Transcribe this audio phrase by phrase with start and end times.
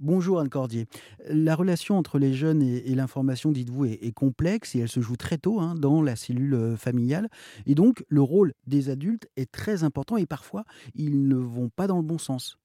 [0.00, 0.86] Bonjour Anne Cordier.
[1.28, 5.00] La relation entre les jeunes et, et l'information, dites-vous, est, est complexe et elle se
[5.00, 7.28] joue très tôt hein, dans la cellule euh, familiale.
[7.66, 10.64] Et donc, le rôle des adultes est très important et parfois,
[10.94, 12.56] ils ne vont pas dans le bon sens.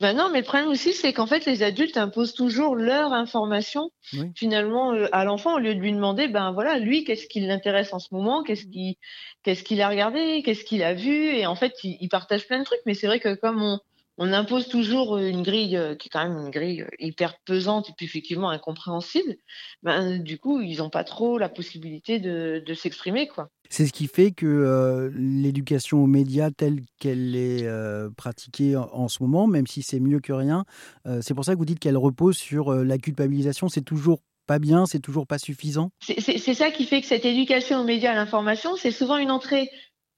[0.00, 3.90] Ben non, mais le problème aussi, c'est qu'en fait, les adultes imposent toujours leur information
[4.12, 4.30] Oui.
[4.34, 7.92] finalement euh, à l'enfant au lieu de lui demander, ben voilà, lui, qu'est-ce qui l'intéresse
[7.92, 11.96] en ce moment, qu'est-ce qu'il a regardé, qu'est-ce qu'il a vu, et en fait, il,
[12.00, 12.80] il partage plein de trucs.
[12.86, 13.80] Mais c'est vrai que comme on,
[14.18, 17.90] on impose toujours une grille euh, qui est quand même une grille euh, hyper pesante
[17.90, 19.36] et puis effectivement incompréhensible,
[19.82, 23.48] ben du coup, ils n'ont pas trop la possibilité de, de s'exprimer, quoi.
[23.70, 28.88] C'est ce qui fait que euh, l'éducation aux médias telle qu'elle est euh, pratiquée en,
[28.92, 30.64] en ce moment, même si c'est mieux que rien,
[31.06, 33.68] euh, c'est pour ça que vous dites qu'elle repose sur euh, la culpabilisation.
[33.68, 35.88] C'est toujours pas bien, c'est toujours pas suffisant?
[36.00, 39.70] C'est ça qui fait que cette éducation aux médias, à l'information, c'est souvent une entrée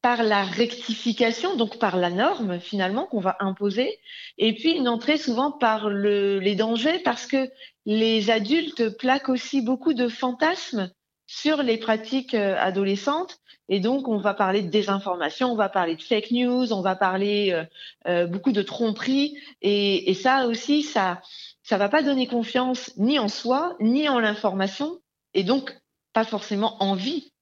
[0.07, 3.99] par la rectification, donc par la norme finalement qu'on va imposer,
[4.39, 7.51] et puis une entrée souvent par le, les dangers, parce que
[7.87, 10.93] les adultes plaquent aussi beaucoup de fantasmes
[11.27, 15.97] sur les pratiques euh, adolescentes, et donc on va parler de désinformation, on va parler
[15.97, 17.65] de fake news, on va parler euh,
[18.07, 21.21] euh, beaucoup de tromperie, et, et ça aussi, ça
[21.65, 25.01] ça va pas donner confiance ni en soi, ni en l'information,
[25.35, 25.77] et donc
[26.13, 27.33] pas forcément envie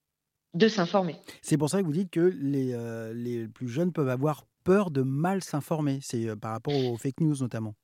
[0.55, 1.17] de s'informer.
[1.43, 4.91] C'est pour ça que vous dites que les, euh, les plus jeunes peuvent avoir peur
[4.91, 5.99] de mal s'informer.
[6.03, 7.75] C'est euh, par rapport aux fake news notamment.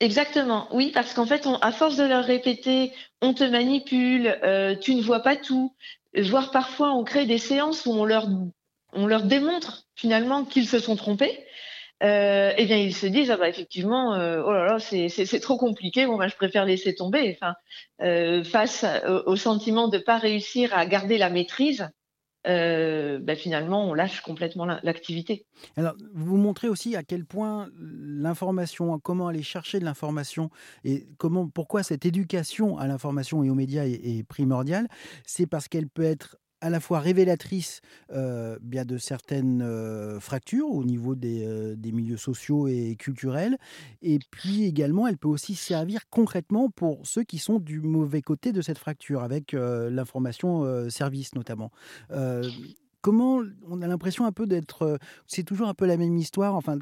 [0.00, 4.76] Exactement, oui, parce qu'en fait, on, à force de leur répéter, on te manipule, euh,
[4.76, 5.74] tu ne vois pas tout,
[6.14, 8.28] voire parfois on crée des séances où on leur,
[8.92, 11.46] on leur démontre finalement qu'ils se sont trompés.
[12.02, 15.56] Euh, eh bien, ils se disent ah bah effectivement, euh, oh là là, c'est trop
[15.56, 16.06] compliqué.
[16.06, 17.34] Bon bah je préfère laisser tomber.
[17.34, 17.54] Enfin,
[18.02, 18.84] euh, face
[19.24, 21.88] au, sentiment de pas réussir à garder la maîtrise,
[22.44, 25.46] bah, finalement on lâche complètement la- l'activité.
[25.76, 30.50] Alors, vous montrez aussi à quel point l'information, comment aller chercher de l'information
[30.84, 34.86] et comment, pourquoi cette éducation à l'information et aux médias est primordiale.
[35.24, 37.80] C'est parce qu'elle peut être à la fois révélatrice
[38.12, 43.56] euh, bien de certaines euh, fractures au niveau des, euh, des milieux sociaux et culturels,
[44.02, 48.52] et puis également elle peut aussi servir concrètement pour ceux qui sont du mauvais côté
[48.52, 51.70] de cette fracture, avec l'information service notamment.
[53.02, 56.56] Comment on a l'impression un peu d'être c'est toujours un peu la même histoire.
[56.56, 56.76] Enfin,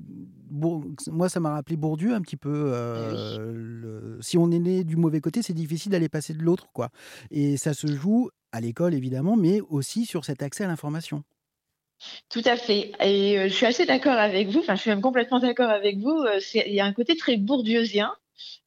[0.51, 2.73] Bour- moi, ça m'a rappelé Bourdieu un petit peu.
[2.73, 3.39] Oui.
[3.39, 6.89] le- si on est né du mauvais côté, c'est difficile d'aller passer de l'autre, quoi.
[7.31, 11.25] Et ça se joue à l'école, évidemment, mais aussi sur cet accès à l'information.
[12.29, 12.93] Tout à fait.
[13.01, 14.61] Et euh, je suis assez d'accord avec vous.
[14.61, 16.17] Enfin, je suis même complètement d'accord avec vous.
[16.23, 18.15] Euh, il y a un côté très bourdieusien,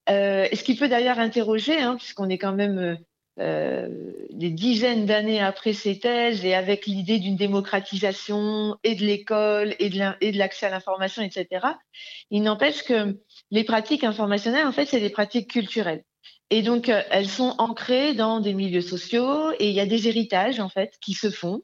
[0.09, 2.97] euh, ce qui peut d'ailleurs interroger, hein, puisqu'on est quand même
[3.39, 3.87] euh,
[4.31, 9.89] des dizaines d'années après ces thèses et avec l'idée d'une démocratisation et de l'école et
[9.89, 11.67] de l'accès à l'information, etc.
[12.31, 13.15] Il n'empêche que
[13.51, 16.03] les pratiques informationnelles, en fait, c'est des pratiques culturelles.
[16.49, 20.07] Et donc, euh, elles sont ancrées dans des milieux sociaux et il y a des
[20.07, 21.63] héritages, en fait, qui se font.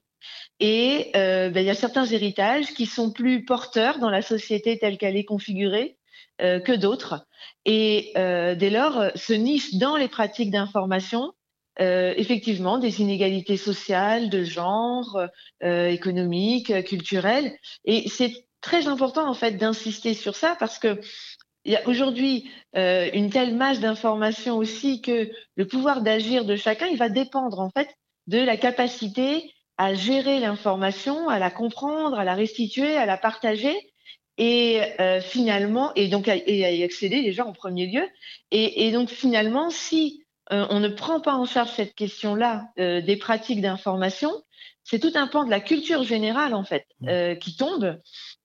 [0.59, 4.77] Et euh, ben, il y a certains héritages qui sont plus porteurs dans la société
[4.77, 5.97] telle qu'elle est configurée
[6.41, 7.25] euh, que d'autres.
[7.66, 11.33] Et dès lors, se nichent dans les pratiques d'information
[11.79, 15.19] effectivement des inégalités sociales, de genre,
[15.61, 17.57] économiques, culturelles.
[17.85, 21.00] Et c'est très important en fait d'insister sur ça parce que
[21.66, 26.56] il y a aujourd'hui euh, une telle masse d'informations aussi que le pouvoir d'agir de
[26.56, 27.90] chacun, il va dépendre en fait
[28.28, 33.75] de la capacité à gérer l'information, à la comprendre, à la restituer, à la partager
[34.38, 38.07] et euh, finalement, et donc à, et à y accéder déjà en premier lieu.
[38.51, 43.01] Et, et donc finalement, si euh, on ne prend pas en charge cette question-là euh,
[43.01, 44.31] des pratiques d'information,
[44.83, 47.07] c'est tout un pan de la culture générale en fait Mm.
[47.09, 47.99] euh, qui tombe.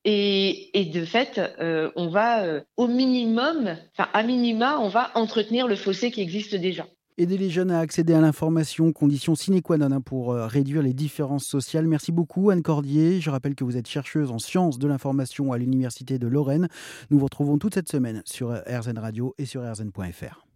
[0.04, 5.10] Et, et de fait, euh, on va euh, au minimum, enfin à minima, on va
[5.14, 6.86] entretenir le fossé qui existe déjà.
[7.18, 10.94] Aider les jeunes à accéder à l'information, condition sine qua non hein, pour réduire les
[10.94, 11.86] différences sociales.
[11.88, 13.20] Merci beaucoup Anne Cordier.
[13.20, 16.68] Je rappelle que vous êtes chercheuse en sciences de l'information à l'Université de Lorraine.
[17.10, 20.47] Nous vous retrouvons toute cette semaine sur RZN Radio et sur rzn.fr.